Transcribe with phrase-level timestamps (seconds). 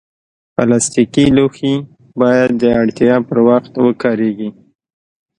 [0.55, 1.75] پلاستيکي لوښي
[2.21, 4.49] باید د اړتیا پر وخت وکارېږي.